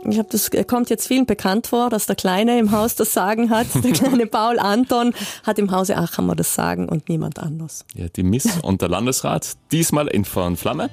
[0.10, 3.50] Ich habe das kommt jetzt vielen bekannt vor, dass der Kleine im Haus das Sagen
[3.50, 3.68] hat.
[3.84, 5.14] Der kleine Paul Anton
[5.44, 7.86] hat im Hause Achammer das Sagen und niemand anders.
[7.94, 10.90] Ja, die Miss und der Landesrat, diesmal in Feuer und Flamme.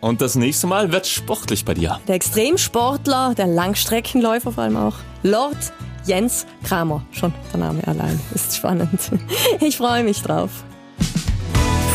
[0.00, 2.00] Und das nächste Mal wird sportlich bei dir.
[2.08, 5.58] Der Extremsportler, der Langstreckenläufer vor allem auch, Lord
[6.06, 7.04] Jens Kramer.
[7.12, 9.10] Schon der Name allein ist spannend.
[9.60, 10.64] Ich freue mich drauf.